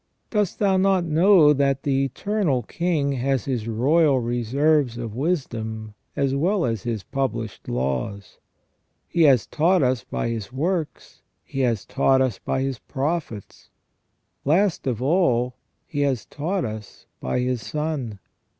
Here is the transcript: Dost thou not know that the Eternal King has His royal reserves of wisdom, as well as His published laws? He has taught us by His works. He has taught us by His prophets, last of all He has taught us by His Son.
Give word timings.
Dost 0.31 0.57
thou 0.57 0.77
not 0.77 1.03
know 1.05 1.53
that 1.53 1.83
the 1.83 2.05
Eternal 2.05 2.63
King 2.63 3.11
has 3.11 3.45
His 3.45 3.67
royal 3.67 4.19
reserves 4.19 4.97
of 4.97 5.13
wisdom, 5.15 5.93
as 6.15 6.33
well 6.33 6.65
as 6.65 6.81
His 6.81 7.03
published 7.03 7.69
laws? 7.69 8.39
He 9.07 9.21
has 9.29 9.45
taught 9.45 9.83
us 9.83 10.03
by 10.03 10.29
His 10.29 10.51
works. 10.51 11.21
He 11.43 11.59
has 11.59 11.85
taught 11.85 12.19
us 12.19 12.39
by 12.39 12.61
His 12.63 12.79
prophets, 12.79 13.69
last 14.43 14.87
of 14.87 15.03
all 15.03 15.53
He 15.85 15.99
has 15.99 16.25
taught 16.25 16.65
us 16.65 17.05
by 17.19 17.37
His 17.37 17.61
Son. 17.63 18.17